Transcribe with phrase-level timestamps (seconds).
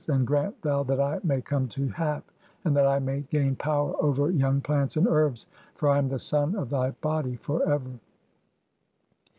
[0.07, 2.29] And grant 'thou that I may come to Hap, (i3)
[2.65, 6.17] and that I may gain power 'over young plants and herbs, for I am the
[6.17, 7.91] son of thy body 'for ever."